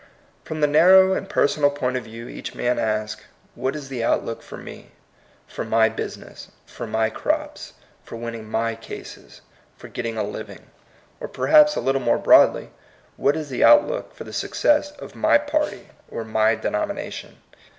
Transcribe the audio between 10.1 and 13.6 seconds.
a living? or perhaps a little more broadly, What is